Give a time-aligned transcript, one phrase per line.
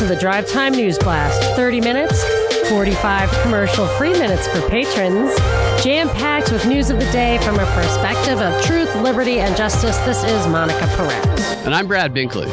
[0.00, 1.42] to the Drive Time News Blast.
[1.56, 2.24] 30 minutes,
[2.70, 5.38] 45 commercial free minutes for patrons.
[5.84, 9.98] Jam packed with news of the day from a perspective of truth, liberty, and justice.
[9.98, 11.66] This is Monica Perez.
[11.66, 12.50] And I'm Brad Binkley.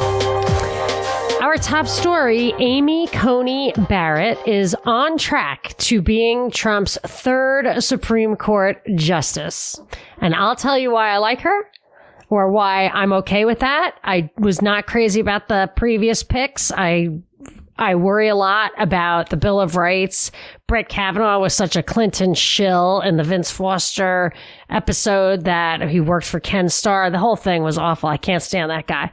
[1.41, 8.86] Our top story Amy Coney Barrett is on track to being Trump's third Supreme Court
[8.95, 9.79] justice.
[10.20, 11.71] And I'll tell you why I like her
[12.29, 13.95] or why I'm okay with that.
[14.04, 16.73] I was not crazy about the previous picks.
[16.73, 17.21] I
[17.79, 20.31] I worry a lot about the Bill of Rights.
[20.67, 24.33] Brett Kavanaugh was such a Clinton shill in the Vince Foster
[24.69, 27.09] episode that he worked for Ken Starr.
[27.09, 28.09] The whole thing was awful.
[28.09, 29.11] I can't stand that guy.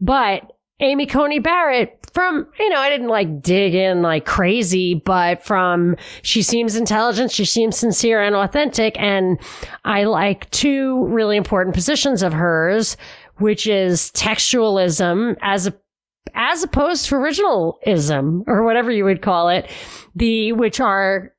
[0.00, 5.44] But Amy Coney Barrett from, you know, I didn't like dig in like crazy, but
[5.44, 8.98] from she seems intelligent, she seems sincere and authentic.
[8.98, 9.38] And
[9.84, 12.96] I like two really important positions of hers,
[13.36, 15.74] which is textualism as a
[16.34, 19.70] as opposed to originalism or whatever you would call it,
[20.14, 21.32] the which are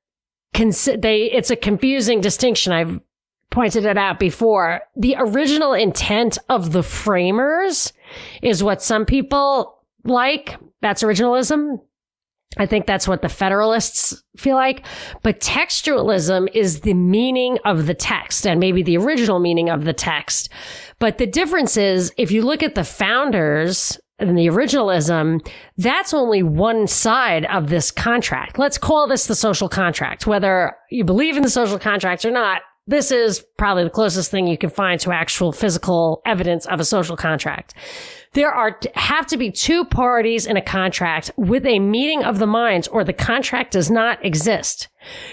[0.53, 2.73] they it's a confusing distinction.
[2.73, 2.99] I've
[3.51, 4.81] pointed it out before.
[4.95, 7.93] The original intent of the framers
[8.41, 10.57] is what some people like.
[10.81, 11.79] That's originalism.
[12.57, 14.85] I think that's what the Federalists feel like.
[15.21, 19.93] But textualism is the meaning of the text and maybe the original meaning of the
[19.93, 20.49] text.
[20.99, 26.41] But the difference is if you look at the founders and the originalism, that's only
[26.41, 28.57] one side of this contract.
[28.57, 30.25] Let's call this the social contract.
[30.25, 34.47] Whether you believe in the social contract or not, this is probably the closest thing
[34.47, 37.73] you can find to actual physical evidence of a social contract.
[38.33, 42.47] There are have to be two parties in a contract with a meeting of the
[42.47, 44.87] minds or the contract does not exist.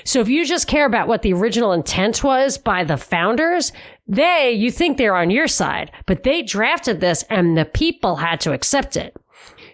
[0.04, 3.72] So if you just care about what the original intent was by the founders,
[4.06, 8.41] they, you think they're on your side, but they drafted this and the people had
[8.41, 9.16] to accept it.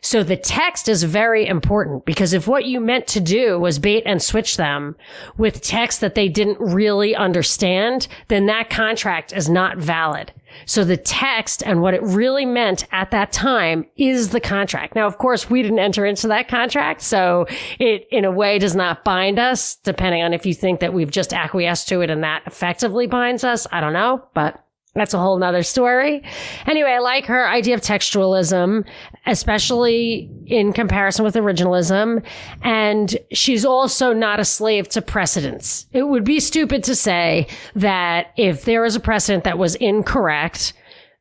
[0.02, 4.02] So the text is very important because if what you meant to do was bait
[4.06, 4.96] and switch them
[5.36, 10.32] with text that they didn't really understand, then that contract is not valid.
[10.66, 14.94] So the text and what it really meant at that time is the contract.
[14.94, 17.02] Now, of course, we didn't enter into that contract.
[17.02, 17.46] So
[17.78, 21.10] it in a way does not bind us, depending on if you think that we've
[21.10, 23.66] just acquiesced to it and that effectively binds us.
[23.70, 24.64] I don't know, but
[24.94, 26.22] that's a whole nother story.
[26.66, 28.84] Anyway, I like her idea of textualism,
[29.26, 32.24] especially in comparison with originalism.
[32.62, 35.86] And she's also not a slave to precedents.
[35.92, 37.46] It would be stupid to say
[37.76, 40.72] that if there is a precedent that was incorrect,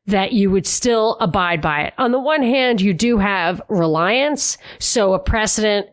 [0.06, 1.94] that you would still abide by it.
[1.96, 4.58] On the one hand, you do have reliance.
[4.80, 5.86] So a precedent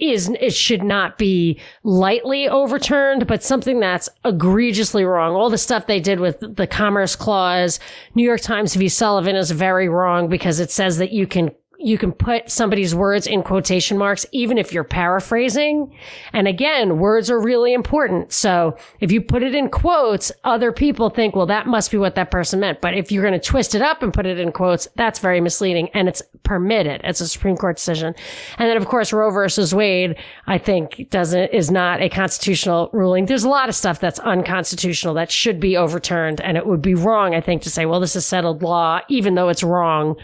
[0.00, 5.34] is it should not be lightly overturned, but something that's egregiously wrong.
[5.34, 7.78] All the stuff they did with the Commerce Clause,
[8.14, 8.88] New York Times v.
[8.88, 13.26] Sullivan is very wrong because it says that you can you can put somebody's words
[13.26, 15.94] in quotation marks, even if you're paraphrasing.
[16.32, 18.32] And again, words are really important.
[18.32, 22.14] So if you put it in quotes, other people think, well, that must be what
[22.16, 22.80] that person meant.
[22.80, 25.40] But if you're going to twist it up and put it in quotes, that's very
[25.40, 27.00] misleading and it's permitted.
[27.04, 28.14] It's a Supreme Court decision.
[28.58, 30.16] And then, of course, Roe versus Wade,
[30.46, 33.26] I think doesn't, is not a constitutional ruling.
[33.26, 36.40] There's a lot of stuff that's unconstitutional that should be overturned.
[36.40, 39.34] And it would be wrong, I think, to say, well, this is settled law, even
[39.34, 40.16] though it's wrong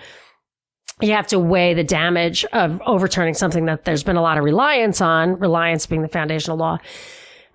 [1.01, 4.45] you have to weigh the damage of overturning something that there's been a lot of
[4.45, 6.79] reliance on, reliance being the foundational law.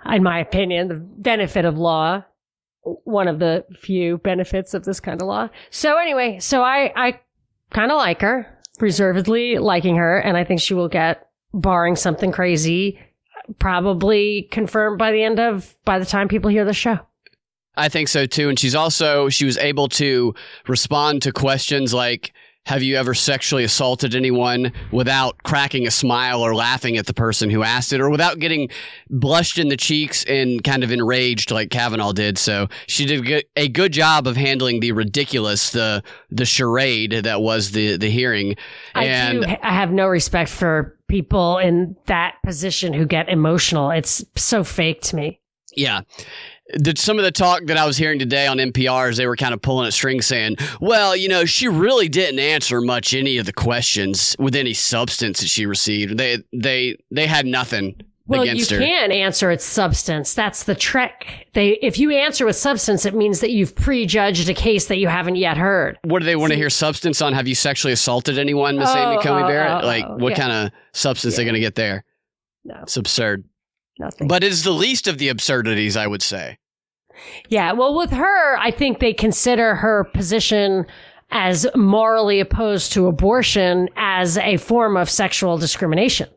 [0.06, 2.24] In my opinion, the benefit of law,
[2.82, 5.50] one of the few benefits of this kind of law.
[5.72, 7.20] So anyway, so I, I
[7.72, 12.32] kind of like her, reservedly liking her, and I think she will get, barring something
[12.32, 13.00] crazy,
[13.60, 17.00] probably confirmed by the end of, by the time people hear the show.
[17.76, 18.50] I think so too.
[18.50, 20.34] And she's also, she was able to
[20.68, 22.34] respond to questions like,
[22.66, 27.50] have you ever sexually assaulted anyone without cracking a smile or laughing at the person
[27.50, 28.70] who asked it or without getting
[29.10, 32.38] blushed in the cheeks and kind of enraged like Kavanaugh did?
[32.38, 37.72] So she did a good job of handling the ridiculous, the the charade that was
[37.72, 38.56] the the hearing.
[38.94, 43.90] I and do, I have no respect for people in that position who get emotional.
[43.90, 45.40] It's so fake to me.
[45.76, 46.02] Yeah
[46.74, 49.36] the, some of the talk that I was hearing today on NPR is they were
[49.36, 53.38] kind of pulling at strings saying, well, you know, she really didn't answer much any
[53.38, 56.18] of the questions with any substance that she received.
[56.18, 57.96] They they they had nothing
[58.28, 58.78] well, you her.
[58.78, 60.34] can answer its substance.
[60.34, 61.48] That's the trick.
[61.54, 65.10] They, if you answer with substance, it means that you've prejudged a case that you
[65.10, 65.98] haven't yet heard.
[66.04, 67.34] What do they want to hear substance on?
[67.34, 69.84] Have you sexually assaulted anyone, Miss Oh, Amy Coney oh, Barrett?
[69.84, 70.38] oh, like, oh, what yeah.
[70.38, 72.06] kind of substance are they going to get there?
[72.64, 73.44] No, It's absurd.
[74.00, 74.28] nothing.
[74.30, 76.58] But it's the least of the absurdities, I would say.
[77.50, 80.86] Yeah, well, with her, I think they consider her position
[81.32, 86.28] as morally opposed to abortion as a form of sexual discrimination.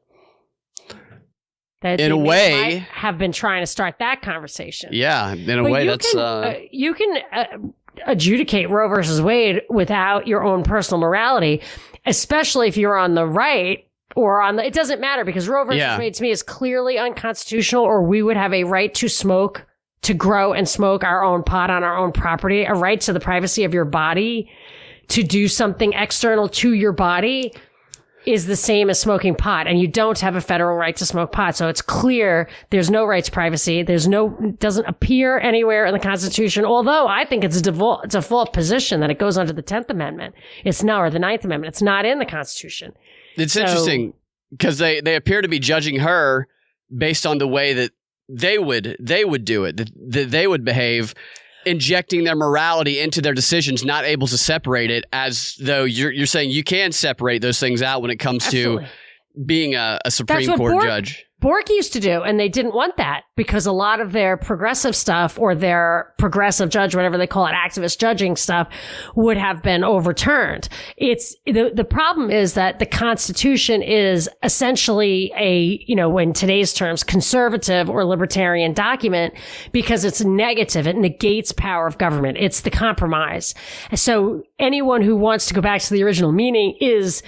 [1.82, 4.90] That In a way- might have been trying to start that conversation.
[4.92, 7.44] Yeah, in a But way, that's can, uh, you can uh,
[8.06, 11.60] adjudicate Roe versus Wade without your own personal morality,
[12.06, 13.86] especially if you're on the right
[14.16, 14.64] or on the.
[14.64, 15.98] It doesn't matter because Roe versus Yeah.
[15.98, 19.66] Wade to me is clearly unconstitutional, or we would have a right to smoke,
[20.04, 23.20] to grow and smoke our own pot on our own property, a right to the
[23.20, 24.50] privacy of your body,
[25.08, 27.52] to do something external to your body
[28.26, 31.30] is the same as smoking pot and you don't have a federal right to smoke
[31.30, 31.54] pot.
[31.56, 33.82] So it's clear there's no right to privacy.
[33.82, 36.64] There's no, doesn't appear anywhere in the constitution.
[36.64, 40.34] Although I think it's a default, default position that it goes under the 10th amendment.
[40.64, 41.74] It's not, or the ninth amendment.
[41.74, 42.94] It's not in the constitution.
[43.36, 44.14] It's So- interesting
[44.50, 46.48] because they, they appear to be judging her
[46.96, 47.90] based on the way that
[48.28, 51.14] they would they would do it that, they would behave
[51.66, 56.26] injecting their morality into their decisions not able to separate it as though you're you're
[56.26, 58.84] saying you can separate those things out when it comes Absolutely.
[58.84, 58.90] to
[59.44, 61.26] being a, a Supreme Court judge.
[61.44, 64.96] Bork used to do, and they didn't want that because a lot of their progressive
[64.96, 68.66] stuff or their progressive judge, whatever they call it, activist judging stuff
[69.14, 70.70] would have been overturned.
[70.96, 76.72] It's the, the problem is that the Constitution is essentially a, you know, in today's
[76.72, 79.34] terms, conservative or libertarian document
[79.70, 80.86] because it's negative.
[80.86, 82.38] It negates power of government.
[82.40, 83.54] It's the compromise.
[83.94, 87.22] So anyone who wants to go back to the original meaning is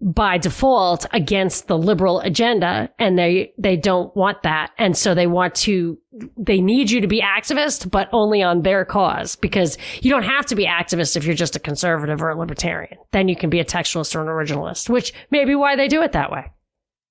[0.00, 4.72] by default against the liberal agenda and they they don't want that.
[4.78, 5.98] And so they want to
[6.36, 10.46] they need you to be activist but only on their cause because you don't have
[10.46, 12.98] to be activist if you're just a conservative or a libertarian.
[13.12, 16.02] Then you can be a textualist or an originalist which may be why they do
[16.02, 16.50] it that way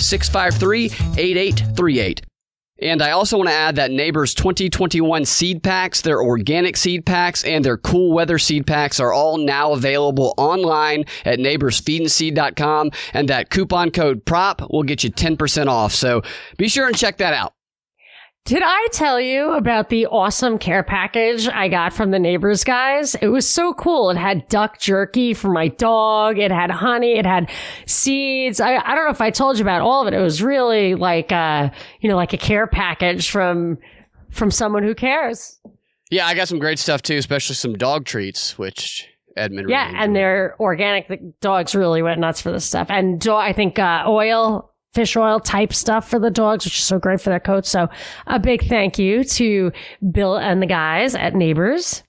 [0.00, 0.86] 653
[1.18, 2.22] 8838.
[2.82, 7.44] And I also want to add that Neighbors 2021 seed packs, their organic seed packs,
[7.44, 12.90] and their cool weather seed packs are all now available online at neighborsfeedandseed.com.
[13.12, 15.92] And that coupon code PROP will get you 10% off.
[15.92, 16.22] So
[16.56, 17.52] be sure and check that out.
[18.46, 23.14] Did I tell you about the awesome care package I got from the neighbors guys?
[23.16, 24.10] It was so cool.
[24.10, 26.38] It had duck jerky for my dog.
[26.38, 27.18] It had honey.
[27.18, 27.50] It had
[27.86, 28.58] seeds.
[28.60, 30.16] I, I don't know if I told you about all of it.
[30.16, 31.70] It was really like, uh,
[32.00, 33.78] you know, like a care package from,
[34.30, 35.60] from someone who cares.
[36.10, 39.86] Yeah, I got some great stuff too, especially some dog treats, which Edmund Yeah.
[39.86, 41.06] really And they're organic.
[41.06, 42.88] The dogs really went nuts for this stuff.
[42.90, 46.84] And do- I think, uh, oil, fish oil type stuff for the dogs, which is
[46.84, 47.68] so great for their coats.
[47.68, 47.88] So
[48.26, 49.72] a big thank you to
[50.10, 52.02] Bill and the guys at Neighbors.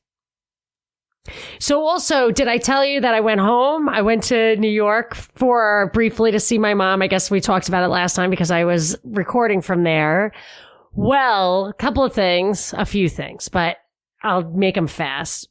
[1.60, 3.88] So also, did I tell you that I went home?
[3.88, 7.04] I went to New York for briefly to see my mom.
[7.04, 10.32] I guess we talked about it last time because I was recording from there.
[10.94, 13.78] Well, a couple of things, a few things, but
[14.24, 15.48] I'll make them fast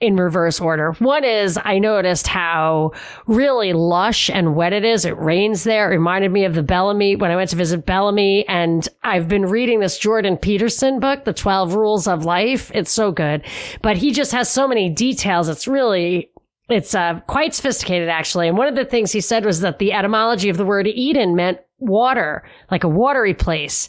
[0.00, 0.92] in reverse order.
[1.00, 2.92] One is I noticed how
[3.26, 5.04] really lush and wet it is.
[5.04, 5.90] It rains there.
[5.90, 8.46] It reminded me of the Bellamy when I went to visit Bellamy.
[8.48, 12.70] And I've been reading this Jordan Peterson book, The 12 Rules of Life.
[12.74, 13.44] It's so good,
[13.82, 15.48] but he just has so many details.
[15.48, 16.30] It's really,
[16.68, 18.46] it's uh, quite sophisticated actually.
[18.46, 21.34] And one of the things he said was that the etymology of the word Eden
[21.34, 23.88] meant water, like a watery place.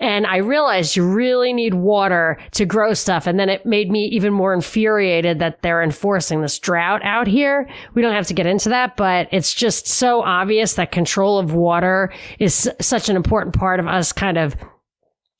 [0.00, 3.26] And I realized you really need water to grow stuff.
[3.26, 7.68] And then it made me even more infuriated that they're enforcing this drought out here.
[7.94, 11.52] We don't have to get into that, but it's just so obvious that control of
[11.52, 14.56] water is such an important part of us kind of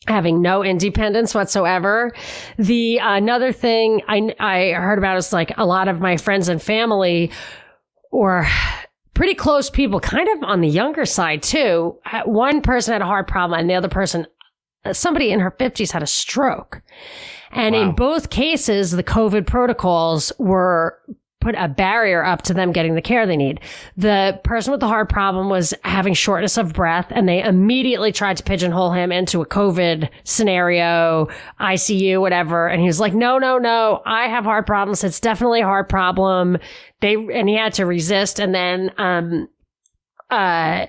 [0.07, 2.13] having no independence whatsoever.
[2.57, 6.63] The another thing I, I heard about is like a lot of my friends and
[6.63, 7.31] family
[8.11, 8.47] or
[9.15, 11.99] pretty close people, kind of on the younger side too.
[12.11, 14.27] Uh, One person had a heart problem and the other person, uh,
[14.97, 16.83] somebody in her 50s had a stroke.
[17.51, 17.83] And Wow.
[17.83, 20.99] in both cases, the COVID protocols were
[21.41, 23.61] put a barrier up to them getting the care they need.
[23.97, 28.39] The person with the heart problem was having shortness of breath and they immediately tried
[28.39, 31.29] to pigeonhole him into a COVID scenario,
[31.61, 32.67] ICU, whatever.
[32.67, 35.05] And he was like, no, no, no, I have heart problems.
[35.05, 36.59] It's definitely a heart problem.
[37.01, 38.41] They, and he had to resist.
[38.41, 39.49] And then, um,
[40.31, 40.87] uh,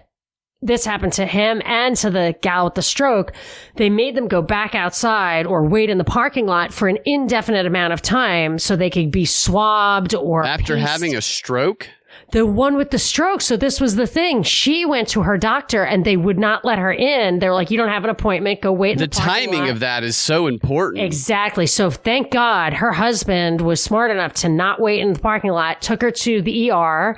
[0.62, 3.32] this happened to him and to the gal with the stroke,
[3.75, 7.66] they made them go back outside or wait in the parking lot for an indefinite
[7.66, 10.88] amount of time so they could be swabbed or After paced.
[10.88, 11.88] having a stroke?
[12.32, 13.42] The one with the stroke.
[13.42, 14.44] So this was the thing.
[14.44, 17.40] She went to her doctor and they would not let her in.
[17.40, 18.62] They're like, you don't have an appointment.
[18.62, 18.94] Go wait.
[18.94, 21.04] In The the, timing lot." of that is so important.
[21.04, 21.66] Exactly.
[21.66, 25.82] So thank God her husband was smart enough to not wait in the parking lot,
[25.82, 27.18] took her to the ER.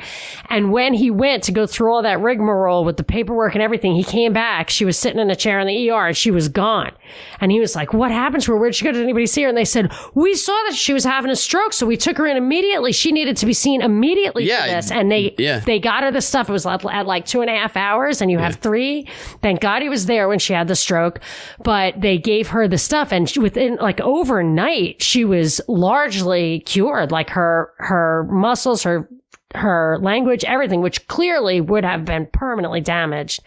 [0.50, 3.94] And when he went to go through all that rigmarole with the paperwork and everything,
[3.94, 4.70] he came back.
[4.70, 6.92] She was sitting in a chair in the ER and she was gone.
[7.40, 8.58] And he was like, what happened to her?
[8.58, 8.92] Where'd she go?
[8.92, 9.50] Did anybody see her?
[9.50, 11.74] And they said, we saw that she was having a stroke.
[11.74, 12.92] So we took her in immediately.
[12.92, 15.60] She needed to be seen immediately Yeah, And they, yeah.
[15.60, 16.50] they got her the stuff.
[16.50, 19.08] It was at, at like two and a half hours and you have three.
[19.42, 21.20] Thank God he was there when she had the stroke,
[21.64, 27.12] but they gave her the stuff and she- within like overnight, she was largely cured.
[27.12, 29.10] Like her, her muscles, her,
[29.56, 33.42] her language, everything, which clearly would have been permanently damaged.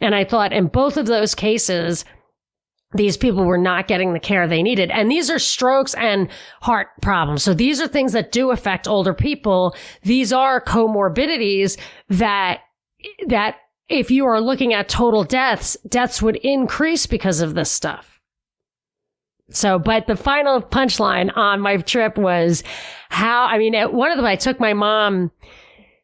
[0.00, 2.04] And I thought in both of those cases,
[2.94, 4.90] these people were not getting the care they needed.
[4.90, 6.28] And these are strokes and
[6.62, 7.42] heart problems.
[7.42, 9.76] So these are things that do affect older people.
[10.02, 11.78] These are comorbidities
[12.08, 12.60] that,
[13.26, 13.56] that
[13.88, 18.20] if you are looking at total deaths, deaths would increase because of this stuff.
[19.50, 22.62] So, but the final punchline on my trip was
[23.08, 25.30] how, I mean, at one of them, I took my mom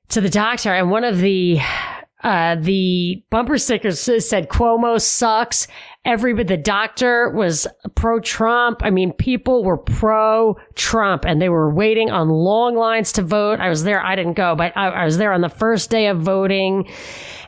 [0.09, 1.61] to the doctor and one of the,
[2.25, 5.69] uh, the bumper stickers said Cuomo sucks.
[6.07, 8.81] Everybody, the doctor was pro Trump.
[8.83, 13.61] I mean, people were pro Trump and they were waiting on long lines to vote.
[13.61, 14.03] I was there.
[14.03, 16.91] I didn't go, but I, I was there on the first day of voting.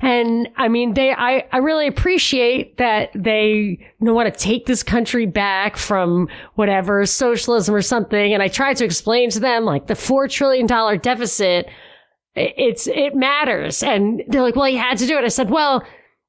[0.03, 4.67] And I mean, they, I, I really appreciate that they you know, want to take
[4.67, 8.35] this country back from whatever socialism or something.
[8.35, 11.67] And I tried to explain to them like the $4 trillion deficit
[12.37, 15.83] it's it matters and they're like well he had to do it i said well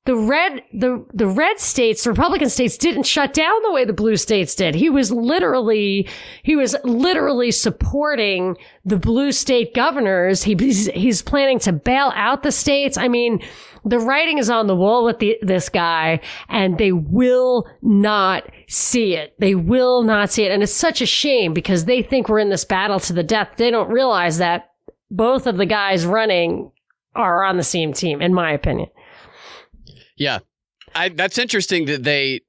[0.05, 3.93] the red the the red states the republican states didn't shut down the way the
[3.93, 6.07] blue states did he was literally
[6.43, 12.41] he was literally supporting the blue state governors he, he's, he's planning to bail out
[12.41, 13.41] the states i mean
[13.87, 19.15] the writing is on the wall with the, this guy and they will not see
[19.15, 19.33] it.
[19.39, 20.51] They will not see it.
[20.51, 23.51] And it's such a shame because they think we're in this battle to the death.
[23.55, 24.71] They don't realize that
[25.11, 26.71] both of the guys running
[27.15, 28.87] are on the same team, in my opinion.
[30.17, 30.39] Yeah,
[30.95, 32.41] I, that's interesting that they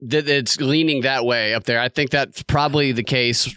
[0.00, 1.80] that it's leaning that way up there.
[1.80, 3.56] I think that's probably the case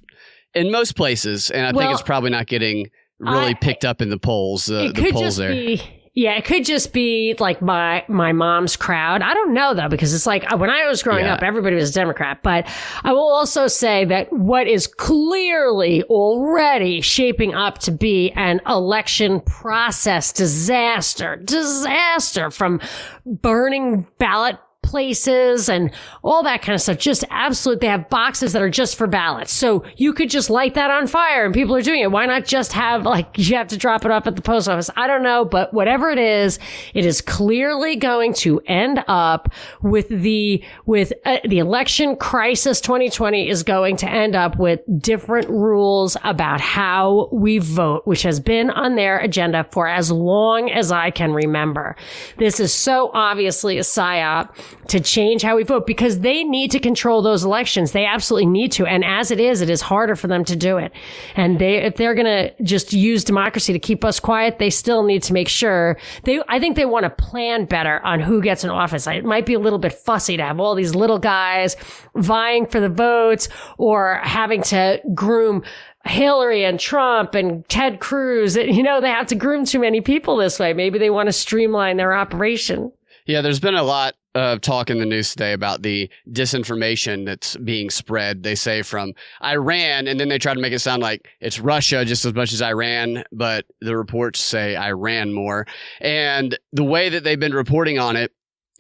[0.53, 4.01] in most places, and I Well, think it's probably not getting really I- picked up
[4.01, 4.69] in the polls.
[4.69, 5.51] Uh, it the could polls just there.
[5.51, 5.81] be
[6.15, 10.13] yeah it could just be like my my mom's crowd i don't know though because
[10.13, 11.35] it's like uh, when i was growing Yeah.
[11.35, 12.67] up everybody was a democrat but
[13.03, 19.39] i will also say that what is clearly already shaping up to be an election
[19.41, 22.79] process disaster disaster from
[23.25, 24.57] burning ballot
[24.89, 25.91] places and
[26.23, 26.97] all that kind of stuff.
[26.97, 27.79] Just absolute.
[27.79, 29.51] They have boxes that are just for ballots.
[29.51, 32.11] So you could just light that on fire and people are doing it.
[32.11, 34.89] Why not just have like you have to drop it off at the post office?
[34.97, 36.59] I don't know, but whatever it is,
[36.93, 43.47] it is clearly going to end up with the, with uh, the election crisis 2020
[43.47, 48.69] is going to end up with different rules about how we vote, which has been
[48.71, 51.95] on their agenda for as long as I can remember.
[52.37, 54.55] This is so obviously a psyop
[54.89, 57.91] to change how we vote because they need to control those elections.
[57.91, 58.85] They absolutely need to.
[58.85, 60.91] And as it is, it is harder for them to do it.
[61.35, 65.03] And they, if they're going to just use democracy to keep us quiet, they still
[65.03, 68.63] need to make sure they, I think they want to plan better on who gets
[68.63, 69.07] in office.
[69.07, 71.75] It might be a little bit fussy to have all these little guys
[72.15, 75.63] vying for the votes or having to groom
[76.05, 78.57] Hillary and Trump and Ted Cruz.
[78.79, 80.73] You know, they have to groom too many people this way.
[80.73, 82.91] Maybe they want to streamline their operation.
[83.25, 87.55] Yeah, there's been a lot of talk in the news today about the disinformation that's
[87.57, 88.43] being spread.
[88.43, 92.05] They say from Iran, and then they try to make it sound like it's Russia
[92.05, 95.67] just as much as Iran, but the reports say Iran more.
[96.01, 98.31] And the way that they've been reporting on it,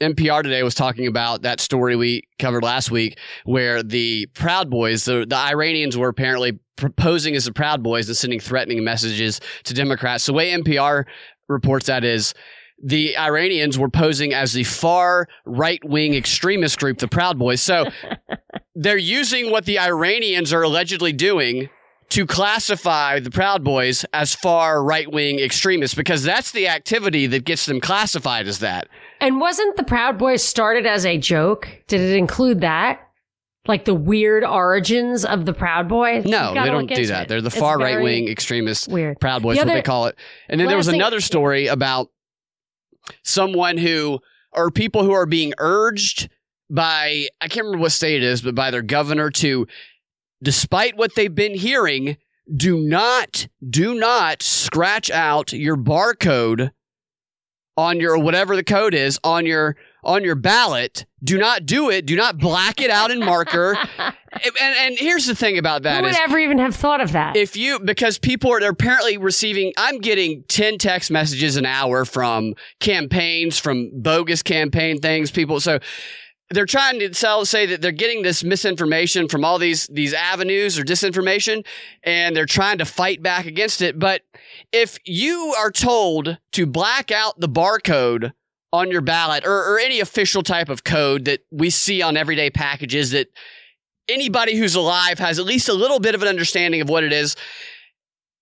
[0.01, 5.03] NPR today was talking about that story we covered last week where the Proud Boys,
[5.05, 9.73] the, the Iranians were apparently proposing as the Proud Boys and sending threatening messages to
[9.73, 10.25] Democrats.
[10.25, 11.03] The way NPR
[11.49, 12.33] reports that is
[12.83, 17.61] the Iranians were posing as the far right wing extremist group, the Proud Boys.
[17.61, 17.85] So
[18.75, 21.69] they're using what the Iranians are allegedly doing
[22.09, 27.45] to classify the Proud Boys as far right wing extremists because that's the activity that
[27.45, 28.87] gets them classified as that.
[29.21, 31.67] And wasn't the Proud Boys started as a joke?
[31.87, 33.01] Did it include that?
[33.67, 36.25] Like the weird origins of the Proud Boys?
[36.25, 37.23] No, they don't do that.
[37.23, 37.27] it.
[37.27, 39.19] They're the It's far right wing extremist Weird.
[39.19, 40.15] Proud Boys, The what they call it.
[40.47, 42.09] And then there was thing- another story about
[43.23, 44.19] someone who
[44.51, 46.29] or people who are being urged
[46.69, 49.67] by I can't remember what state it is, but by their governor to,
[50.43, 52.17] despite what they've been hearing,
[52.55, 56.71] do not do not scratch out your barcode
[57.77, 61.05] on your whatever the code is on your on your ballot.
[61.23, 62.05] Do not do it.
[62.05, 63.77] Do not black it out in marker.
[63.97, 64.15] and,
[64.61, 67.35] and here's the thing about that Who would is ever even have thought of that?
[67.35, 72.05] if you because people are they're apparently receiving i'm getting 10 text messages an hour
[72.05, 75.79] from campaigns from bogus campaign things people so
[76.51, 80.77] they're trying to sell say that they're getting this misinformation from all these these avenues
[80.77, 81.65] or disinformation
[82.03, 84.21] and they're trying to fight back against it but
[84.71, 88.31] if you are told to black out the barcode
[88.71, 92.49] on your ballot or, or any official type of code that we see on everyday
[92.49, 93.27] packages that
[94.07, 97.13] anybody who's alive has at least a little bit of an understanding of what it
[97.13, 97.35] is.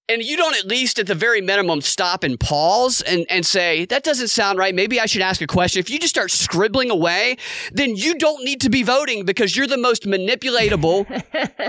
[0.09, 3.83] And you don't at least, at the very minimum, stop and pause and, and say,
[3.85, 4.73] that doesn't sound right.
[4.73, 5.81] Maybe I should ask a question.
[5.81, 7.35] If you just start scribbling away,
[7.73, 11.05] then you don't need to be voting because you're the most manipulatable,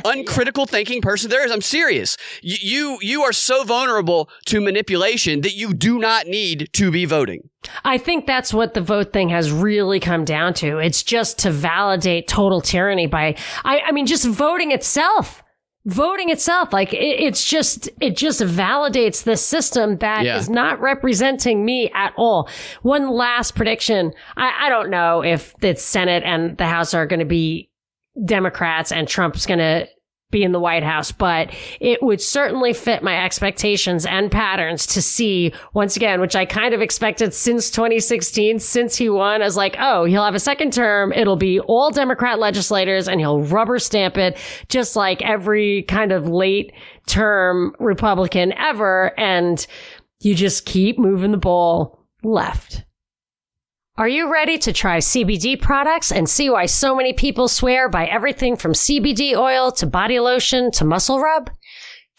[0.04, 1.50] uncritical thinking person there is.
[1.50, 2.16] I'm serious.
[2.40, 7.06] You, you, you are so vulnerable to manipulation that you do not need to be
[7.06, 7.50] voting.
[7.84, 10.78] I think that's what the vote thing has really come down to.
[10.78, 15.42] It's just to validate total tyranny by, I, I mean, just voting itself.
[15.88, 20.36] Voting itself, like it, it's just, it just validates this system that Yeah.
[20.36, 22.48] is not representing me at all.
[22.82, 24.12] One last prediction.
[24.36, 27.70] I, I don't know if the Senate and the House are going to be
[28.24, 29.88] Democrats and Trump's going to
[30.30, 35.00] be in the White House, but it would certainly fit my expectations and patterns to
[35.00, 39.76] see once again, which I kind of expected since 2016, since he won, as like,
[39.78, 41.12] oh, he'll have a second term.
[41.12, 44.36] It'll be all Democrat legislators and he'll rubber stamp it
[44.68, 46.72] just like every kind of late
[47.06, 49.18] term Republican ever.
[49.18, 49.66] And
[50.20, 52.84] you just keep moving the ball left.
[53.98, 58.06] Are you ready to try CBD products and see why so many people swear by
[58.06, 61.50] everything from CBD oil to body lotion to muscle rub?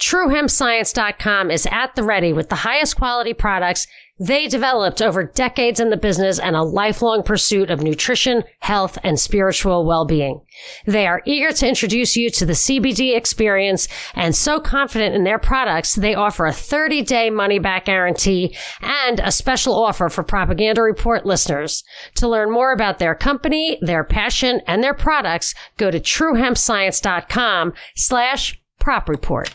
[0.01, 3.87] TrueHempScience.com is at the ready with the highest quality products
[4.19, 9.19] they developed over decades in the business and a lifelong pursuit of nutrition, health, and
[9.19, 10.41] spiritual well-being.
[10.85, 15.39] They are eager to introduce you to the CBD experience and so confident in their
[15.39, 21.83] products, they offer a 30-day money-back guarantee and a special offer for Propaganda Report listeners.
[22.15, 28.61] To learn more about their company, their passion, and their products, go to truehempscience.com slash
[28.79, 29.53] prop report.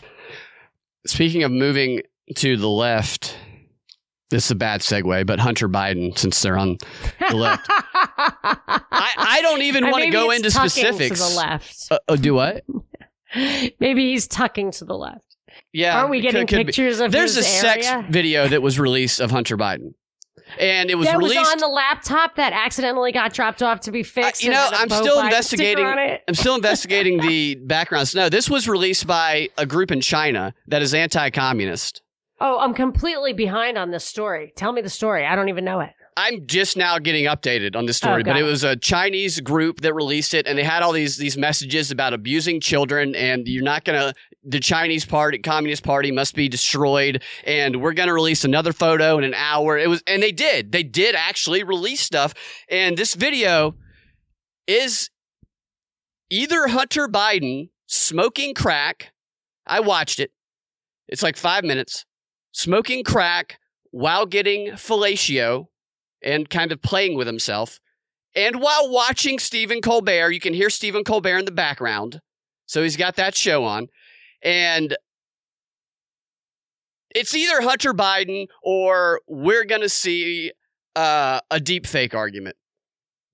[1.05, 2.01] Speaking of moving
[2.35, 3.37] to the left,
[4.35, 6.77] this is a bad segue, but Hunter Biden, since they're on
[7.29, 11.21] the left, I, I don't even want to go into specifics.
[11.25, 11.87] To the left.
[11.89, 12.63] Uh, uh, do what?
[13.79, 15.21] Maybe he's tucking to the left.
[15.73, 16.65] Yeah, Aren't we getting could- could be.
[16.65, 19.93] pictures of There's a his sex video that was released of Hunter Biden,
[20.59, 21.39] and it was that released.
[21.39, 24.43] was on the laptop that accidentally got dropped off to be fixed.
[24.43, 26.21] you know, had a I'm still investigating- sticker on it.
[26.27, 28.13] I'm still investigating the backgrounds.
[28.15, 32.01] No, this was released by a group in China that is anti-communist.
[32.39, 34.51] Oh, I'm completely behind on this story.
[34.55, 35.25] Tell me the story.
[35.25, 35.91] I don't even know it.
[36.17, 38.43] I'm just now getting updated on this story, Oh, but it it.
[38.43, 42.13] was a Chinese group that released it, and they had all these these messages about
[42.13, 44.13] abusing children, and you're not gonna.
[44.47, 49.23] The Chinese Party, Communist Party, must be destroyed, and we're gonna release another photo in
[49.25, 49.77] an hour.
[49.77, 50.71] It was, and they did.
[50.71, 52.33] They did actually release stuff,
[52.69, 53.75] and this video
[54.67, 55.09] is
[56.29, 59.11] either Hunter Biden smoking crack.
[59.67, 60.31] I watched it.
[61.09, 62.05] It's like five minutes.
[62.55, 63.59] Smoking crack
[63.91, 65.67] while getting fellatio
[66.23, 67.81] and kind of playing with himself.
[68.33, 72.21] And while watching Stephen Colbert, you can hear Stephen Colbert in the background.
[72.65, 73.89] So he's got that show on.
[74.41, 74.95] And
[77.13, 80.53] it's either Hunter Biden or we're going to see
[80.95, 82.55] uh, a deep fake argument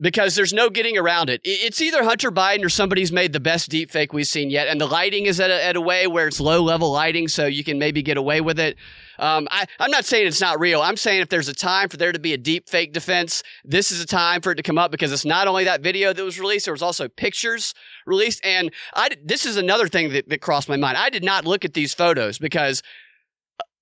[0.01, 1.39] because there's no getting around it.
[1.43, 4.67] It's either Hunter Biden or somebody's made the best deep fake we've seen yet.
[4.67, 7.45] And the lighting is at a, at a way where it's low level lighting, so
[7.45, 8.77] you can maybe get away with it.
[9.19, 10.81] Um, I, I'm not saying it's not real.
[10.81, 13.91] I'm saying if there's a time for there to be a deep fake defense, this
[13.91, 16.23] is a time for it to come up because it's not only that video that
[16.23, 17.75] was released, there was also pictures
[18.07, 18.43] released.
[18.43, 20.97] And I, this is another thing that, that crossed my mind.
[20.97, 22.81] I did not look at these photos because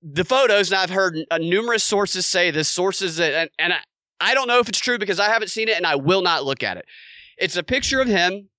[0.02, 3.80] the photos, and I've heard uh, numerous sources say this, sources that, and, and I,
[4.20, 6.44] I don't know if it's true because I haven't seen it and I will not
[6.44, 6.86] look at it.
[7.38, 8.50] It's a picture of him.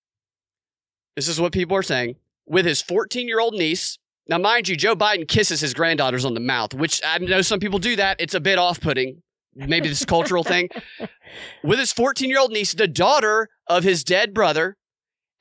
[1.17, 3.99] This is what people are saying with his 14 year old niece.
[4.29, 7.59] Now, mind you, Joe Biden kisses his granddaughters on the mouth, which I know some
[7.59, 8.21] people do that.
[8.21, 9.23] It's a bit off putting.
[9.55, 10.69] Maybe this is cultural thing.
[11.65, 14.77] With his 14 year old niece, the daughter of his dead brother,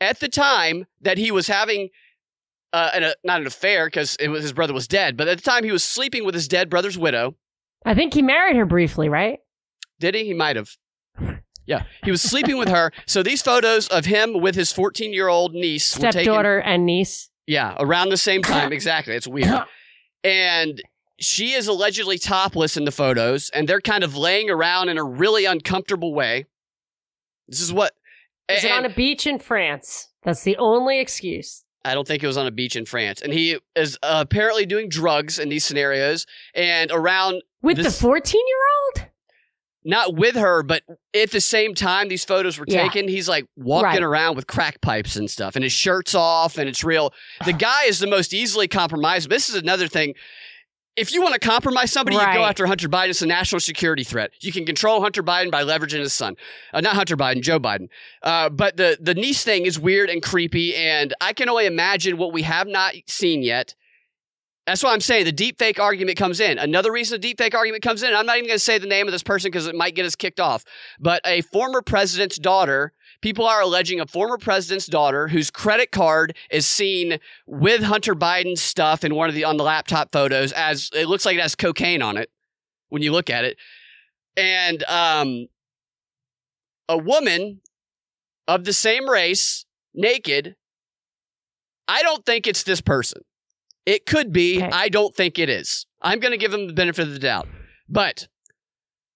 [0.01, 1.89] at the time that he was having
[2.73, 5.63] uh, an, a, not an affair because his brother was dead, but at the time
[5.63, 7.35] he was sleeping with his dead brother's widow.
[7.85, 9.39] I think he married her briefly, right?
[9.99, 10.25] Did he?
[10.25, 10.69] He might have.
[11.65, 12.91] Yeah, he was sleeping with her.
[13.05, 16.85] So these photos of him with his 14 year old niece, were taken, Stepdaughter and
[16.85, 17.29] niece.
[17.47, 18.71] yeah, around the same time.
[18.73, 19.15] Exactly.
[19.15, 19.47] It's weird.
[20.21, 20.81] And
[21.17, 25.03] she is allegedly topless in the photos, and they're kind of laying around in a
[25.03, 26.45] really uncomfortable way.
[27.47, 27.93] This is what.
[28.49, 30.09] Is it on a beach in France?
[30.23, 31.63] That's the only excuse.
[31.85, 33.21] I don't think it was on a beach in France.
[33.21, 38.01] And he is uh, apparently doing drugs in these scenarios and around, With This- the
[38.01, 38.78] 14 year old?
[39.85, 42.83] Not with her, but at the same time these photos were Yeah.
[42.83, 44.03] taken, he's like walking Right.
[44.03, 47.13] around with crack pipes and stuff and his shirt's off and it's real.
[47.45, 49.29] The guy is the most easily compromised.
[49.29, 50.15] This is another thing.
[50.95, 53.09] If you want to compromise somebody, you go after Hunter Biden.
[53.09, 54.31] It's a national security threat.
[54.41, 56.35] You can control Hunter Biden by leveraging his son.
[56.73, 57.87] Uh, not Hunter Biden, Joe Biden.
[58.21, 62.17] Uh, but the, the niece thing is weird and creepy, and I can only imagine
[62.17, 63.75] what we have not seen yet.
[64.69, 66.59] That's why I'm saying the deep fake argument comes in.
[66.59, 68.85] Another reason the deep fake argument comes in, I'm not even going to say the
[68.85, 70.63] name of this person because it might get us kicked off,
[70.99, 76.35] but a former president's daughter, people are alleging a former president's daughter whose credit card
[76.51, 80.91] is seen with Hunter Biden's stuff in one of the on the laptop photos as
[80.93, 82.29] it looks like it has cocaine on it
[82.89, 83.57] when you look at it.
[84.37, 85.47] And um
[86.87, 87.61] a woman
[88.47, 90.55] of the same race, naked.
[91.87, 93.23] I don't think it's this person.
[93.89, 94.57] It could be.
[94.57, 94.69] Okay.
[94.71, 95.87] I don't think it is.
[95.99, 97.47] I'm going to give them the benefit of the doubt.
[97.89, 98.27] But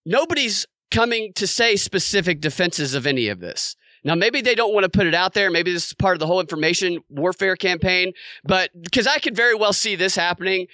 [0.03, 3.75] nobody's coming to say specific defenses of any of this.
[4.03, 5.51] Now, maybe they don't want to put it out there.
[5.51, 8.13] Maybe this is part of the whole information warfare campaign.
[8.43, 10.65] But because I could very well see this happening.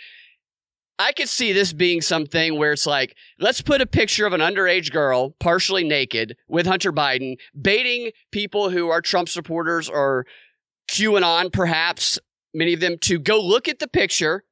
[0.98, 4.40] I could see this being something where it's like, let's put a picture of an
[4.40, 10.26] underage girl, partially naked, with Hunter Biden, baiting people who are Trump supporters or
[10.90, 12.18] QAnon, perhaps,
[12.54, 14.44] many of them, to go look at the picture,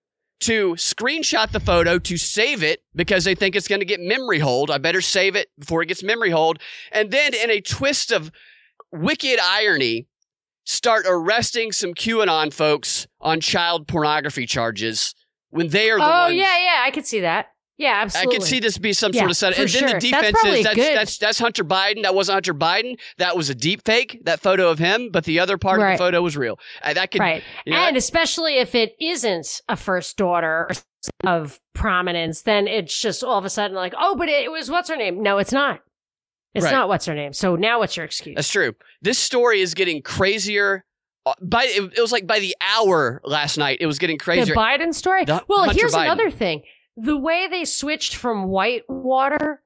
[0.41, 4.39] to screenshot the photo, to save it because they think it's going to get memory
[4.39, 4.69] hold.
[4.69, 6.59] I better save it before it gets memory hold.
[6.91, 8.31] And then, in a twist of
[8.91, 10.07] wicked irony,
[10.63, 15.15] start arresting some QAnon folks on child pornography charges
[15.49, 16.35] when they are the Oh, ones.
[16.35, 16.83] yeah, yeah.
[16.85, 17.47] I could see that.
[17.77, 18.35] Yeah, absolutely.
[18.35, 19.59] I could see this be some Yeah, sort of setup.
[19.59, 19.99] And then sure.
[19.99, 22.03] the That's defense probably is that's, that's that's Hunter Biden.
[22.03, 22.97] That wasn't Hunter Biden.
[23.17, 24.21] That was a deep fake.
[24.25, 26.59] That photo of him, but the other part of the photo was real.
[26.81, 27.43] Uh, that could right.
[27.65, 30.69] you know, and especially if it isn't a first daughter
[31.23, 34.89] of prominence, then it's just all of a sudden like, oh, but it was what's
[34.89, 35.21] her name?
[35.21, 35.81] No, it's not.
[36.55, 36.71] It's Right.
[36.71, 37.33] not what's her name.
[37.33, 38.35] So now what's your excuse?
[38.35, 38.73] That's true.
[39.03, 40.83] This story is getting crazier.
[41.27, 44.23] uh, By it, it was like by the hour last night, it was getting the
[44.23, 44.55] crazier.
[44.55, 45.25] Biden story.
[45.25, 46.03] The well, Hunter here's Biden.
[46.05, 46.63] another thing:
[46.97, 49.61] the way they switched from Whitewater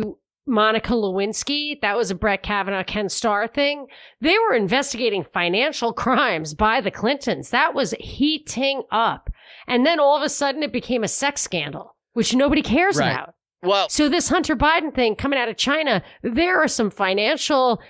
[0.00, 3.86] to Monica Lewinsky, that was a Brett Kavanaugh Ken Starr thing.
[4.20, 7.50] They were investigating financial crimes by the Clintons.
[7.50, 9.30] That was heating up,
[9.66, 13.12] and then all of a sudden it became a sex scandal, which nobody cares Right.
[13.12, 13.34] about.
[13.62, 17.80] well, So this Hunter Biden thing coming out of China, there are some financial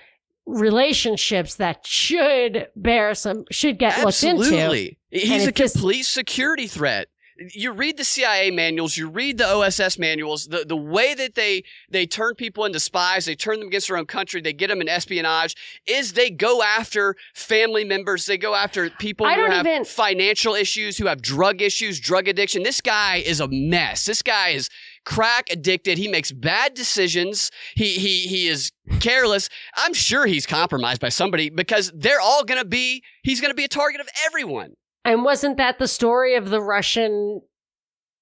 [0.45, 4.41] relationships that should bear some should get looked into.
[4.43, 7.07] absolutely, he's a it just- complete security threat.
[7.53, 10.47] You read the CIA manuals, you read the OSS manuals.
[10.47, 13.97] The the way that they they turn people into spies, they turn them against their
[13.97, 15.55] own country, they get them in espionage.
[15.87, 20.97] Is they go after family members, they go after people who have even- financial issues,
[20.97, 22.63] who have drug issues, drug addiction.
[22.63, 24.05] This guy is a mess.
[24.05, 24.69] This guy is
[25.05, 25.97] crack addicted.
[25.97, 27.51] He makes bad decisions.
[27.75, 29.49] He he he is careless.
[29.75, 33.55] I'm sure he's compromised by somebody because they're all going to be he's going to
[33.55, 34.73] be a target of everyone.
[35.09, 37.41] And wasn't that the story of the Russian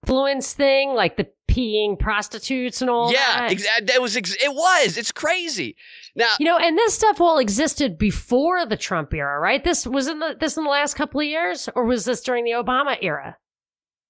[0.04, 3.52] influence thing, like the peeing prostitutes and all yeah, that?
[3.52, 4.97] exa- that was ex- it was.
[4.97, 5.76] It's crazy.
[6.15, 9.63] Now, You know, and this stuff all existed before the Trump era, right?
[9.63, 12.43] This was in the this in the last couple of years, or was this during
[12.45, 13.38] the Obama era?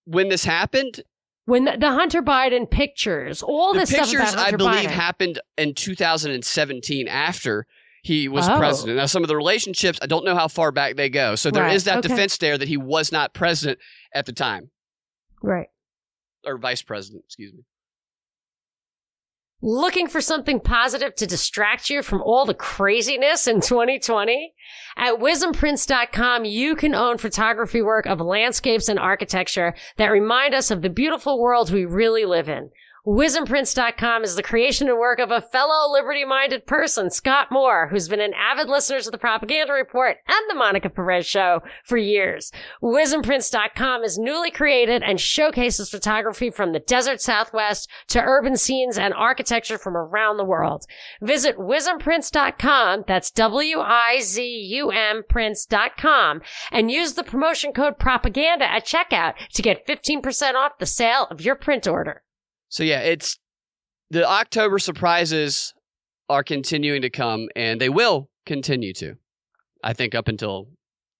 [0.05, 1.01] when this happened,
[1.45, 4.91] When the, the Hunter Biden pictures, all the this stuff pictures about I believe Biden.
[4.91, 7.65] happened in 2017 after
[8.08, 8.58] he was Oh.
[8.58, 8.98] president.
[8.98, 11.36] Now, some of the relationships, I don't know how far back they go.
[11.36, 12.08] So there is Right, that okay.
[12.08, 13.80] defense there that he was not president
[14.13, 14.72] at the time,
[15.43, 15.67] right.
[16.46, 17.63] or vice president, excuse me.
[19.60, 24.54] Looking for something positive to distract you from all the craziness in 2020?
[24.96, 30.84] At wizumprints.com, you can own photography work of landscapes and architecture that remind us of
[30.84, 32.70] the beautiful world we really live in.
[33.08, 38.20] WizumPrints.com is the creation and work of a fellow liberty-minded person, Scott Moore, who's been
[38.20, 42.52] an avid listener to the Propaganda Report and the Monica Perez Show for years.
[42.84, 49.13] WizumPrints.com is newly created and showcases photography from the desert Southwest to urban scenes and
[49.13, 50.86] architecture from around the world.
[51.22, 56.41] Visit WizumPrints.com, that's W-I-Z-U-M Prints.com,
[56.74, 61.39] and use the promotion code PROPAGANDA at checkout to get 15% off the sale of
[61.39, 62.22] your print order.
[62.69, 63.38] So yeah, it's
[64.10, 65.73] the October surprises
[66.30, 69.15] are continuing to come, and they will continue to.
[69.84, 70.67] I think up until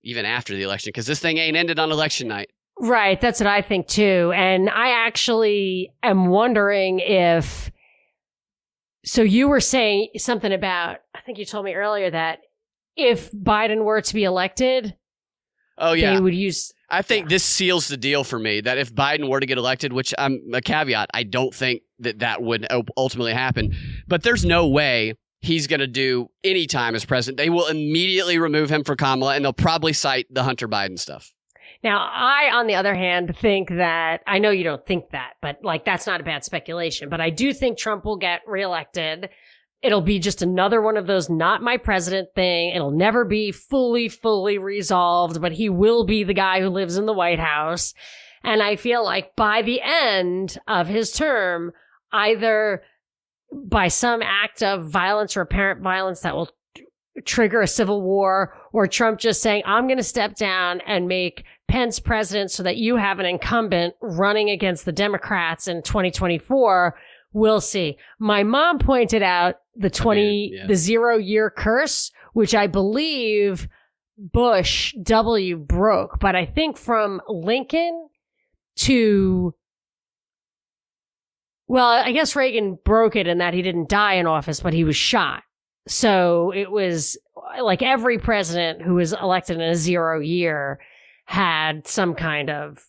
[0.04, 2.50] even after the election, because this thing ain't ended on election night.
[2.80, 3.20] Right.
[3.20, 4.32] That's what I think too.
[4.36, 7.72] And I actually am wondering if.
[9.06, 12.40] So you were saying something about, I think you told me earlier that
[12.98, 14.96] if Biden were to be elected,
[15.78, 16.74] Oh yeah, they would use.
[16.90, 19.92] I think this seals the deal for me that if Biden were to get elected,
[19.92, 23.76] which I'm a caveat, I don't think that that would ultimately happen.
[24.08, 27.38] But there's no way he's going to do any time as president.
[27.38, 31.34] They will immediately remove him for Kamala, and they'll probably cite the Hunter Biden stuff.
[31.84, 35.60] Now, I, on the other hand, think that I know you don't think that, but
[35.64, 37.10] like that's not a bad speculation.
[37.10, 39.30] But I do think Trump will get reelected.
[39.82, 42.76] It'll be just another one of those not my president thing.
[42.76, 47.06] It'll never be fully, fully resolved, but he will be the guy who lives in
[47.06, 47.94] the White House.
[48.44, 51.74] And I feel like by the end of his term,
[52.12, 52.84] either
[53.52, 56.50] by some act of violence or apparent violence that will
[57.26, 61.44] trigger a civil war or Trump just saying, I'm going to step down and make
[61.68, 66.98] Pence president so that you have an incumbent running against the Democrats in 2024.
[67.38, 67.98] We'll see.
[68.18, 70.66] My mom pointed out the 20, I mean, yeah.
[70.66, 73.68] the zero year curse, which I believe
[74.18, 78.10] Bush W broke, but I think from Lincoln
[78.78, 79.54] to
[81.68, 84.84] well, I guess Reagan broke it in that he didn't die in office, but he
[84.84, 85.44] was shot.
[85.88, 87.20] So it was
[87.62, 90.80] like every president who was elected in a zero year
[91.26, 92.84] had some kind of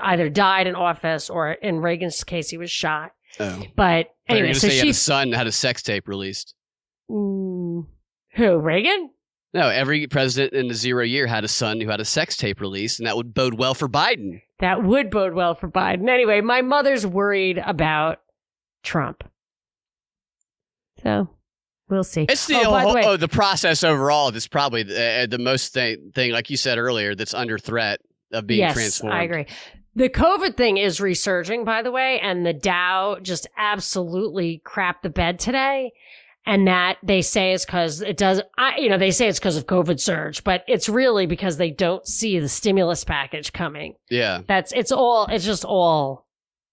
[0.00, 3.10] either died in office or in Reagan's case he was shot.
[3.38, 3.62] Oh.
[3.76, 6.54] But anyway, so she had a son had a sex tape released.
[7.10, 7.86] Mm,
[8.34, 9.10] who Reagan?
[9.52, 12.60] No, every president in the zero year had a son who had a sex tape
[12.60, 14.42] released, and that would bode well for Biden.
[14.60, 16.08] That would bode well for Biden.
[16.08, 18.20] Anyway, my mother's worried about
[18.82, 19.24] Trump.
[21.02, 21.30] So
[21.90, 22.24] We'll see.
[22.28, 26.12] It's the, oh, the, oh, the process overall that's probably the, uh, the most thing,
[26.14, 28.00] thing, like you said earlier, that's under threat
[28.32, 29.16] of being yes, transformed.
[29.16, 29.46] I agree.
[29.94, 35.10] The COVID thing is resurging, by the way, and the Dow just absolutely crapped the
[35.10, 35.92] bed today.
[36.46, 39.58] And that they say is because it does, I, you know, they say it's because
[39.58, 43.94] of COVID surge, but it's really because they don't see the stimulus package coming.
[44.08, 44.40] Yeah.
[44.46, 46.26] That's, it's all, it's just all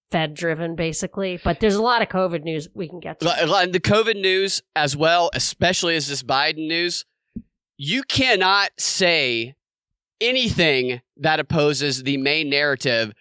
[0.10, 1.38] Fed driven, basically.
[1.44, 3.26] But there's a lot of COVID news we can get to.
[3.26, 7.04] The COVID news as well, especially as this Biden news,
[7.76, 9.56] you cannot say
[10.22, 13.14] anything that opposes the main narrative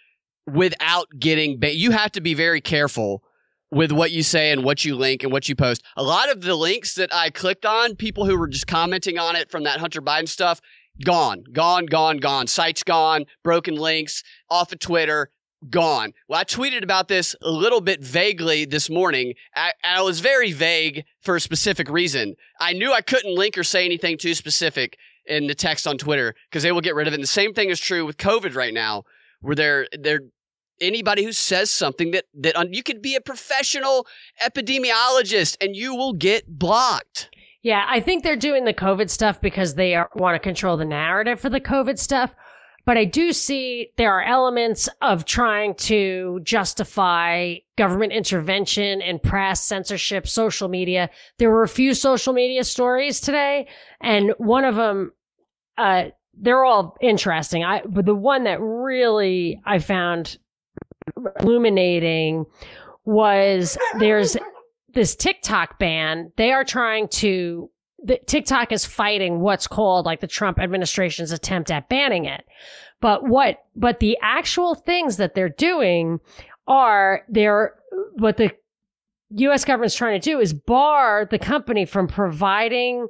[0.46, 3.22] without getting ba- you have to be very careful
[3.70, 5.82] with what you say and what you link and what you post.
[5.96, 9.34] A lot of the links that I clicked on, people who were just commenting on
[9.34, 10.60] it from that Hunter Biden stuff,
[11.04, 12.46] gone, gone, gone, gone.
[12.46, 15.30] Sites gone, broken links off of Twitter
[15.70, 16.12] gone.
[16.28, 19.34] Well, I tweeted about this a little bit vaguely this morning.
[19.54, 22.36] I, I, was very vague for a specific reason.
[22.60, 26.34] I knew I couldn't link or say anything too specific in the text on Twitter
[26.50, 27.16] because they will get rid of it.
[27.16, 29.04] And the same thing is true with COVID right now,
[29.40, 30.20] where they're they're
[30.80, 34.06] anybody who says something that that un, you could be a professional
[34.42, 37.30] epidemiologist and you will get blocked.
[37.62, 41.40] Yeah, I think they're doing the COVID stuff because they want to control the narrative
[41.40, 42.34] for the COVID stuff.
[42.84, 49.64] But I do see there are elements of trying to justify government intervention and press,
[49.64, 51.10] censorship, social media.
[51.38, 53.66] There were a few social media stories today,
[54.00, 55.10] and one of them,
[55.78, 57.64] uh, they're all interesting.
[57.64, 60.38] I, but the one that really I found
[61.40, 62.46] illuminating
[63.04, 64.36] was there's
[64.92, 66.32] this TikTok ban.
[66.36, 67.70] They are trying to
[68.02, 72.44] the, TikTok is fighting what's called like the Trump administration's attempt at banning it.
[73.00, 76.20] But what, but the actual things that they're doing
[76.66, 77.74] are they're,
[78.14, 78.52] what the
[79.30, 79.64] U.S.
[79.64, 83.08] government's trying to do is bar the company from providing,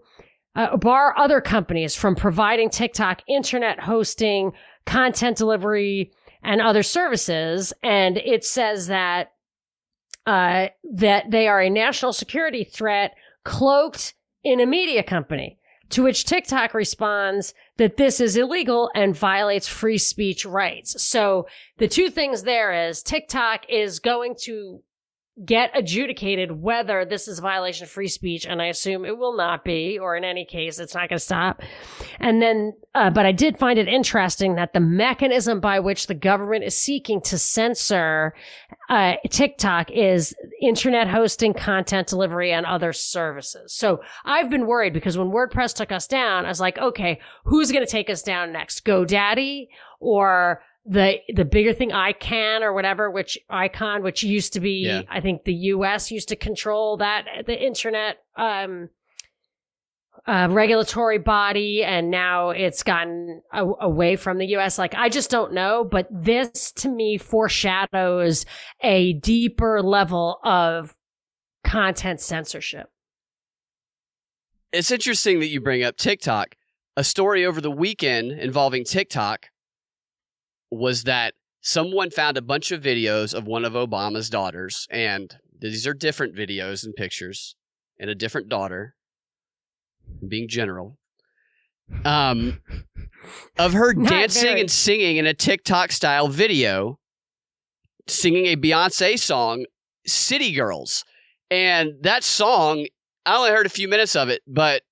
[0.56, 4.52] uh, bar other companies from providing TikTok internet hosting,
[4.86, 6.10] content delivery,
[6.42, 7.72] and other services.
[7.82, 9.32] And it says that,
[10.26, 13.14] uh, that they are a national security threat
[13.44, 15.58] cloaked in a media company.
[15.90, 21.00] To which TikTok responds that this is illegal and violates free speech rights.
[21.00, 21.46] So
[21.78, 24.80] the two things there is TikTok is going to
[25.44, 29.36] get adjudicated whether this is a violation of free speech, and I assume it will
[29.36, 31.60] not be, or in any case, it's not going to stop.
[32.18, 36.14] And then, uh, but I did find it interesting that the mechanism by which the
[36.14, 38.34] government is seeking to censor
[38.88, 43.74] uh, TikTok is internet hosting, content delivery, and other services.
[43.74, 47.72] So I've been worried because when WordPress took us down, I was like, okay, who's
[47.72, 48.86] going to take us down next?
[48.86, 49.68] GoDaddy
[50.00, 55.02] or the the bigger thing ICANN or whatever, which icon, which used to be, Yeah.
[55.08, 56.10] I think the U.S.
[56.10, 58.88] used to control that the internet um,
[60.26, 64.78] uh, regulatory body, and now it's gotten a- away from the U.S.
[64.78, 68.46] Like I just don't know, but this to me foreshadows
[68.82, 70.96] a deeper level of
[71.64, 72.86] content censorship.
[74.72, 76.54] It's interesting that you bring up TikTok.
[76.96, 79.46] A story over the weekend involving TikTok
[80.70, 85.86] was that someone found a bunch of videos of one of Obama's daughters, and these
[85.86, 87.56] are different videos and pictures,
[87.98, 88.94] and a different daughter,
[90.26, 90.98] being general,
[92.04, 92.60] um,
[93.58, 94.60] of her Not dancing very.
[94.60, 96.98] and singing in a TikTok style video,
[98.06, 99.64] singing a Beyonce song,
[100.06, 101.04] City Girls.
[101.50, 102.86] And that song,
[103.24, 104.82] I only heard a few minutes of it, but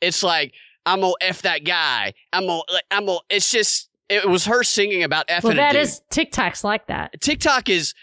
[0.00, 0.52] it's like,
[0.84, 2.12] I'm gonna F that guy.
[2.32, 5.74] I'm gonna, like, I'm gonna, it's just, it was her singing about F Well, that
[5.76, 7.20] is TikTok's like that.
[7.20, 7.94] TikTok is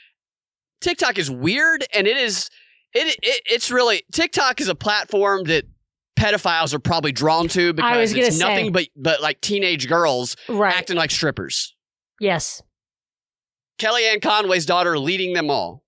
[0.81, 2.49] TikTok is weird and it is
[2.93, 5.65] it, it it's really TikTok is a platform that
[6.19, 8.45] pedophiles are probably drawn to because it's say.
[8.47, 10.75] nothing but but like teenage girls Right.
[10.75, 11.75] acting like strippers.
[12.19, 12.61] yes.
[13.79, 15.83] Kellyanne Conway's daughter leading them all.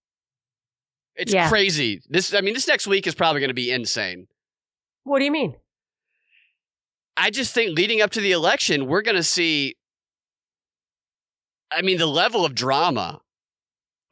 [1.15, 1.47] It's Yeah.
[1.49, 2.01] crazy.
[2.09, 4.27] This I mean this next week is probably going to be insane.
[5.03, 5.55] What do you mean?
[7.15, 9.75] I just think leading up to the election, we're going to see.
[11.71, 13.21] I mean, the level of drama.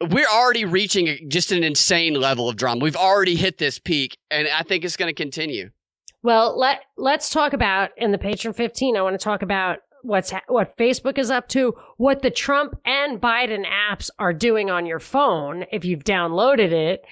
[0.01, 2.83] We're already reaching just an insane level of drama.
[2.83, 5.69] We've already hit this peak, and I think it's going to continue.
[6.23, 8.97] Well, let let's talk about in the patron 15.
[8.97, 12.75] I want to talk about what's ha- what Facebook is up to, what the Trump
[12.85, 17.03] and Biden apps are doing on your phone if you've downloaded it,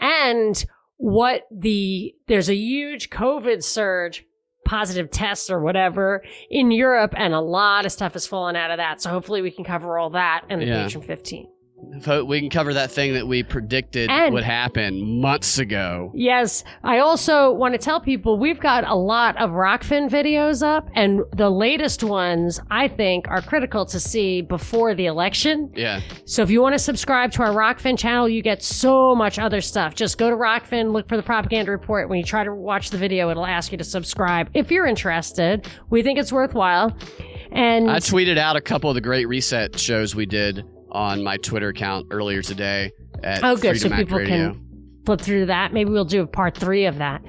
[0.00, 0.64] and
[0.96, 4.24] what the there's a huge COVID surge,
[4.68, 8.76] positive tests or whatever in Europe, and a lot of stuff has fallen out of
[8.76, 9.00] that.
[9.00, 10.82] So hopefully we can cover all that in the Yeah.
[10.84, 11.48] patron 15.
[11.80, 16.10] We can cover that thing that we predicted And- would happen months ago.
[16.14, 16.64] Yes.
[16.82, 21.20] I also want to tell people we've got a lot of Rokfin videos up, and
[21.36, 25.70] the latest ones I think are critical to see before the election.
[25.74, 26.00] Yeah.
[26.24, 29.60] So if you want to subscribe to our Rokfin channel, you get so much other
[29.60, 29.94] stuff.
[29.94, 32.08] Just go to Rokfin, look for the propaganda report.
[32.08, 35.66] When you try to watch the video, it'll ask you to subscribe if you're interested.
[35.90, 36.96] We think it's worthwhile.
[37.52, 41.36] And I tweeted out a couple of the great reset shows we did on my
[41.38, 42.90] Twitter account earlier today
[43.22, 43.76] at Oh, good.
[43.76, 44.52] So Freedom Act people Radio.
[44.52, 45.72] can flip through that.
[45.72, 47.22] Maybe we'll do a part three of that.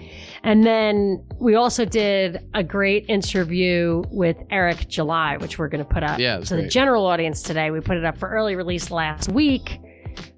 [0.43, 5.89] And then we also did a great interview with Eric July, which we're going to
[5.89, 7.71] put up Yeah, was to the general audience today.
[7.71, 9.79] We put it up for early release last week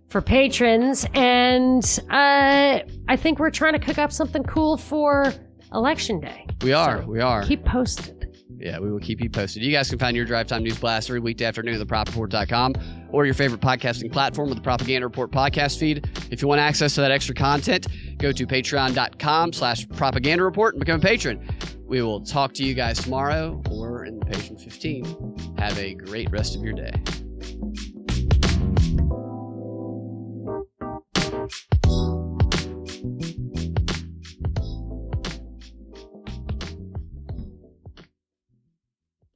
[0.10, 1.06] for patrons.
[1.14, 5.34] And uh, I think we're trying to cook up something cool for
[5.74, 6.46] Election Day.
[6.64, 7.02] We are.
[7.02, 7.44] So we are.
[7.44, 8.31] Keep posted.
[8.62, 9.64] Yeah, we will keep you posted.
[9.64, 12.76] You guys can find your Drive Time News Blast every weekday afternoon at thepropreport.com
[13.10, 16.08] or your favorite podcasting platform with the Propaganda Report podcast feed.
[16.30, 20.80] If you want access to that extra content, go to patreon.com slash propaganda report and
[20.80, 21.44] become a patron.
[21.86, 25.56] We will talk to you guys tomorrow or in the patron 15.
[25.58, 26.94] Have a great rest of your day.